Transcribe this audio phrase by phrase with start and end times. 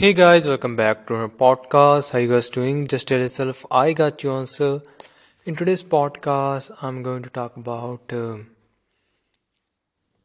[0.00, 2.12] Hey guys, welcome back to our podcast.
[2.12, 2.86] How you guys doing?
[2.86, 4.80] Just tell yourself I got you answer.
[5.44, 8.36] In today's podcast, I'm going to talk about uh,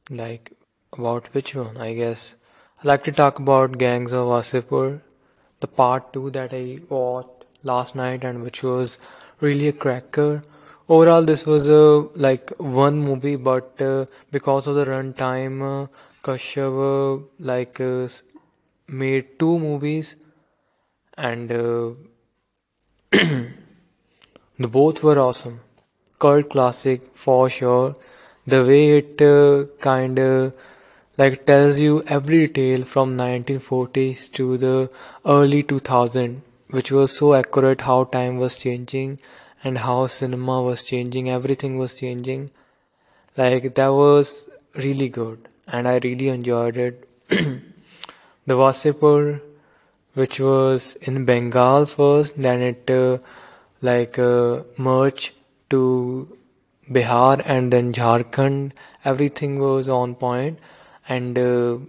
[0.09, 0.53] like
[0.93, 1.75] about which one?
[1.75, 2.35] I guess
[2.81, 5.01] I like to talk about Gangs of Wasseypur,
[5.59, 8.97] the part two that I watched last night and which was
[9.41, 10.43] really a cracker.
[10.87, 11.81] Overall, this was a
[12.27, 15.87] like one movie, but uh, because of the runtime, uh,
[16.23, 18.07] Kashyap uh, like uh,
[18.87, 20.15] made two movies
[21.17, 21.91] and uh,
[23.11, 25.61] the both were awesome.
[26.19, 27.95] Cult classic for sure.
[28.47, 30.55] The way it uh, kind of
[31.17, 34.89] like tells you every detail from 1940s to the
[35.25, 39.19] early 2000, which was so accurate how time was changing
[39.63, 42.51] and how cinema was changing, everything was changing.
[43.37, 47.09] Like that was really good and I really enjoyed it.
[48.47, 49.41] The Wasseypur,
[50.13, 53.17] which was in Bengal first, then it uh,
[53.81, 55.33] like uh, merged
[55.71, 56.37] to
[56.89, 58.73] Bihar and then Jharkhand.
[59.03, 60.59] Everything was on point,
[61.09, 61.79] and uh,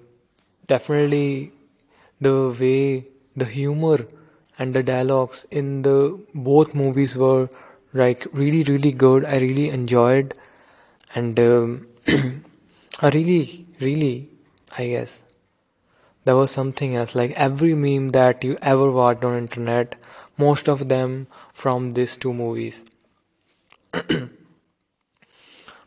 [0.66, 1.52] definitely
[2.20, 4.06] the way the humor
[4.58, 7.50] and the dialogues in the both movies were
[7.92, 9.26] like really really good.
[9.26, 10.32] I really enjoyed,
[11.14, 11.86] and um,
[13.00, 14.30] I really really
[14.78, 15.25] I guess
[16.26, 19.94] there was something else like every meme that you ever watched on internet
[20.44, 21.12] most of them
[21.52, 22.84] from these two movies.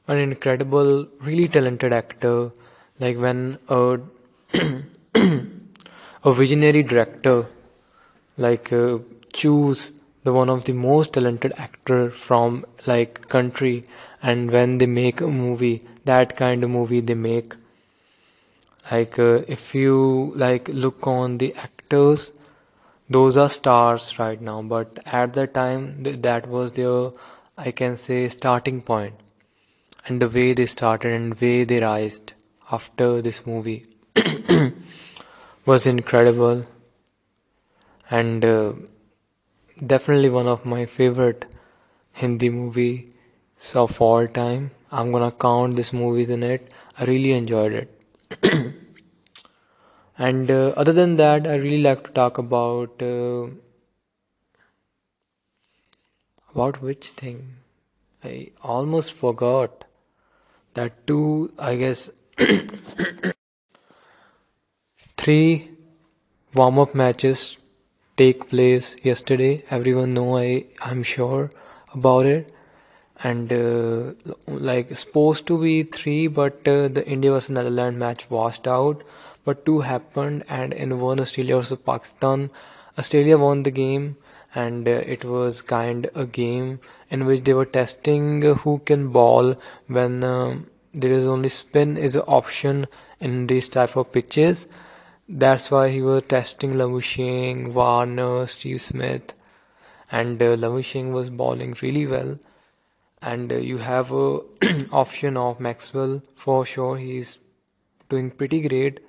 [0.08, 2.52] An incredible really talented actor
[3.00, 4.00] like when a,
[6.24, 7.46] a visionary director
[8.38, 8.98] like uh,
[9.34, 9.92] choose
[10.24, 13.86] the one of the most talented actor from like country
[14.24, 17.56] and when they make a movie that kind of movie they make
[18.92, 22.34] like uh, if you like look on the actors
[23.10, 27.12] those are stars right now but at the time th- that was their
[27.58, 29.14] i can say starting point
[30.06, 32.34] and the way they started and way they rised
[32.72, 33.86] after this movie
[35.66, 36.66] was incredible.
[38.10, 38.74] And uh,
[39.86, 41.46] definitely one of my favorite
[42.14, 44.72] hindi movies of all time.
[44.92, 46.72] I'm gonna count this movies in it.
[46.98, 47.99] I really enjoyed it
[50.18, 53.48] and uh, other than that i really like to talk about uh,
[56.54, 57.56] about which thing
[58.24, 59.86] I almost forgot
[60.74, 62.10] that two, I guess,
[65.18, 65.72] three
[66.54, 67.58] warm-up matches
[68.18, 69.64] take place yesterday.
[69.70, 71.52] Everyone know I I'm sure
[71.94, 72.54] about it,
[73.24, 74.14] and uh,
[74.48, 79.04] like supposed to be three, but uh, the India versus Netherlands match washed out.
[79.44, 82.50] But two happened, and in one Australia versus Pakistan,
[82.98, 84.18] Australia won the game,
[84.54, 89.56] and uh, it was kind a game in which they were testing who can ball
[89.88, 92.88] when um, there is only spin is an option
[93.20, 94.66] in these type of pitches.
[95.28, 99.34] That's why he was testing Labuschagne, Warner, Steve Smith,
[100.12, 102.40] and uh, Labuschagne was bowling really well.
[103.22, 104.40] And uh, you have a
[104.92, 106.98] option of Maxwell for sure.
[106.98, 107.38] He's
[108.10, 109.00] doing pretty great.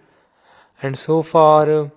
[0.83, 1.89] And so far, uh,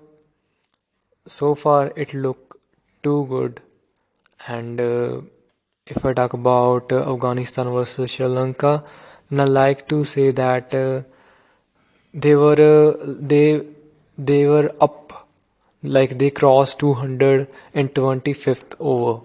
[1.25, 2.59] so far it look
[3.01, 3.61] too good.
[4.47, 5.21] And uh,
[5.87, 8.83] if I talk about uh, Afghanistan versus Sri Lanka,
[9.29, 11.01] then I like to say that uh,
[12.13, 13.65] they were uh, they
[14.17, 15.27] they were up
[15.81, 19.21] like they crossed 200 in 25th over.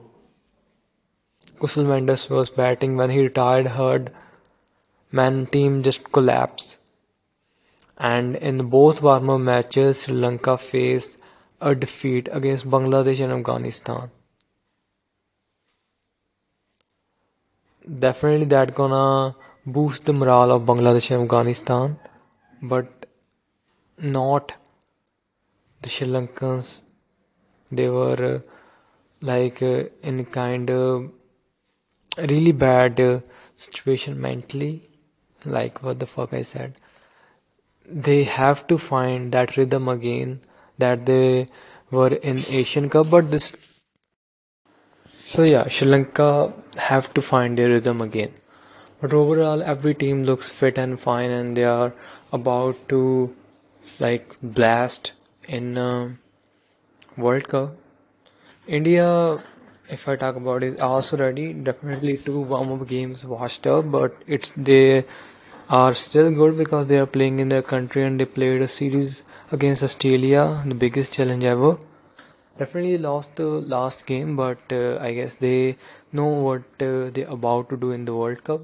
[1.58, 4.12] Kusal Mendis was batting when he retired hurt.
[5.10, 6.78] Man team just collapsed.
[7.96, 11.18] And in both warm-up matches, Sri Lanka faced
[11.60, 14.10] a defeat against Bangladesh and Afghanistan.
[18.06, 19.34] Definitely that gonna
[19.66, 21.98] boost the morale of Bangladesh and Afghanistan,
[22.62, 23.06] but
[23.98, 24.54] not
[25.82, 26.82] the Sri Lankans.
[27.72, 28.40] They were uh,
[29.20, 31.10] like uh, in kind of
[32.18, 33.20] really bad uh,
[33.56, 34.82] situation mentally.
[35.44, 36.74] Like what the fuck I said.
[37.86, 40.40] They have to find that rhythm again
[40.78, 41.48] that they
[41.90, 43.52] were in Asian Cup, but this.
[45.24, 48.32] So yeah, Sri Lanka have to find their rhythm again.
[49.00, 51.94] But overall, every team looks fit and fine, and they are
[52.32, 53.34] about to
[54.00, 55.12] like blast
[55.48, 56.10] in uh,
[57.16, 57.76] World Cup.
[58.66, 59.42] India,
[59.90, 61.52] if I talk about, is also ready.
[61.52, 65.04] Definitely two warm-up games washed up, but it's they
[65.68, 69.22] are still good because they are playing in their country and they played a series
[69.52, 71.78] against Australia, the biggest challenge ever.
[72.58, 75.76] Definitely lost the last game, but uh, I guess they
[76.12, 78.62] know what uh, they're about to do in the World Cup.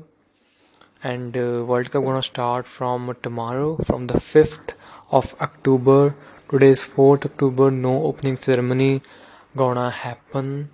[1.02, 4.72] And uh, World Cup gonna start from tomorrow, from the 5th
[5.10, 6.16] of October.
[6.50, 7.70] Today is 4th October.
[7.70, 9.02] No opening ceremony
[9.56, 10.70] gonna happen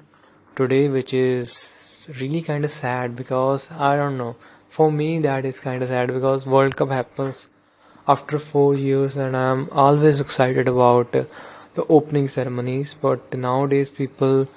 [0.57, 4.37] today, which is really kind of sad because I don't know.
[4.69, 7.49] For me that is kind of sad because world cup happens
[8.09, 12.95] after 4 years and i'm always excited about the opening ceremonies.
[13.01, 14.49] But nowadays people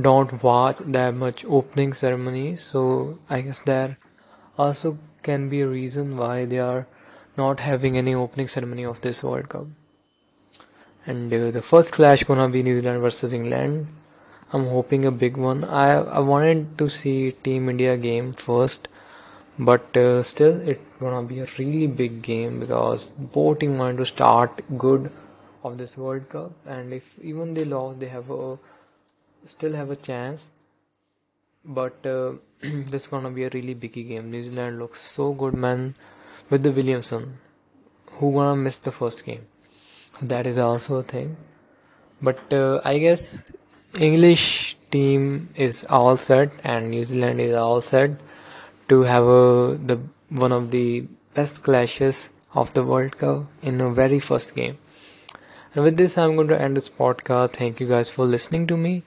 [0.00, 2.62] don't watch that much opening ceremonies.
[2.62, 3.98] So i guess there
[4.58, 6.86] also can be a reason why they are
[7.36, 9.66] not having any opening ceremony of this world cup.
[11.06, 13.86] And uh, the first clash gonna be new zealand versus england
[14.52, 15.64] i'm hoping a big one.
[15.64, 18.88] I i wanted to see team india game first
[19.58, 24.06] but uh, still it's gonna be a really big game because both team want to
[24.06, 25.10] start good
[25.62, 28.58] of this World Cup and if even they lost they have a
[29.44, 30.50] still have a chance.
[31.64, 32.32] But uh,
[32.62, 34.30] this gonna be a really big game.
[34.30, 35.94] New Zealand looks so good man
[36.48, 37.38] with the Williamson.
[38.12, 39.46] Who gonna miss the first game?
[40.22, 41.36] That is also a thing.
[42.22, 43.52] But uh, I guess
[43.98, 48.12] English team is all set and New Zealand is all set
[48.88, 53.88] to have a, the one of the best clashes of the World Cup in the
[53.90, 54.78] very first game.
[55.74, 57.54] And with this, I'm going to end this podcast.
[57.54, 59.02] Thank you guys for listening to me.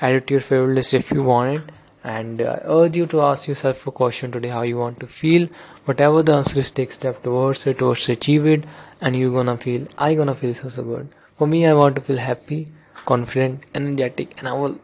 [0.00, 1.62] Add it to your favorite list if you want it.
[2.04, 5.48] And I urge you to ask yourself a question today how you want to feel.
[5.84, 8.64] Whatever the answer is, take step towards it, towards achieve it,
[9.00, 11.08] and you're gonna feel, I gonna feel so, so good.
[11.38, 12.68] For me, I want to feel happy,
[13.04, 14.78] confident, energetic, and I will,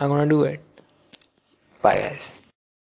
[0.00, 0.60] I'm gonna do it.
[1.82, 2.43] Bye, guys.